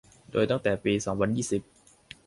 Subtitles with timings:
[0.31, 1.61] โดยตั้งแต่ปี สองพันยี่สิบ